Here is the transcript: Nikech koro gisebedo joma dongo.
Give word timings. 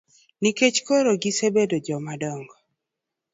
Nikech 0.41 0.77
koro 0.87 1.11
gisebedo 1.23 1.77
joma 1.85 2.13
dongo. 2.21 2.55